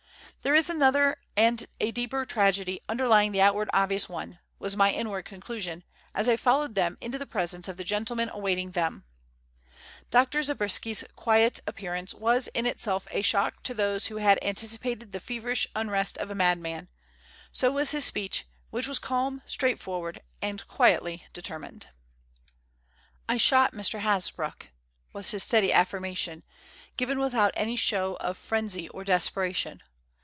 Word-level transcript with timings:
"There 0.43 0.55
is 0.55 0.71
another 0.71 1.17
and 1.37 1.67
a 1.79 1.91
deeper 1.91 2.25
tragedy 2.25 2.81
underlying 2.89 3.31
the 3.31 3.41
outward 3.41 3.69
and 3.71 3.83
obvious 3.83 4.09
one," 4.09 4.39
was 4.57 4.75
my 4.75 4.91
inward 4.91 5.23
conclusion, 5.23 5.83
as 6.15 6.27
I 6.27 6.35
followed 6.35 6.73
them 6.73 6.97
into 6.99 7.19
the 7.19 7.27
presence 7.27 7.67
of 7.67 7.77
the 7.77 7.83
gentlemen 7.83 8.27
awaiting 8.27 8.71
them. 8.71 9.05
Dr. 10.09 10.41
Zabriskie's 10.41 11.03
quiet 11.15 11.59
appearance 11.67 12.15
was 12.15 12.47
in 12.55 12.65
itself 12.65 13.05
a 13.11 13.21
shock 13.21 13.61
to 13.61 13.75
those 13.75 14.07
who 14.07 14.15
had 14.17 14.39
anticipated 14.41 15.11
the 15.11 15.19
feverish 15.19 15.67
unrest 15.75 16.17
of 16.17 16.31
a 16.31 16.35
madman; 16.35 16.87
so 17.51 17.69
was 17.71 17.91
his 17.91 18.03
speech, 18.05 18.47
which 18.71 18.87
was 18.87 18.97
calm, 18.97 19.43
straightforward, 19.45 20.21
and 20.41 20.65
quietly 20.67 21.23
determined. 21.33 21.89
"I 23.29 23.37
shot 23.37 23.73
Mr. 23.73 23.99
Hasbrouck," 23.99 24.69
was 25.13 25.29
his 25.29 25.43
steady 25.43 25.71
affirmation, 25.71 26.41
given 26.97 27.19
without 27.19 27.51
any 27.55 27.75
show 27.75 28.15
of 28.15 28.39
frenzy 28.39 28.89
or 28.89 29.03
desperation. 29.03 29.83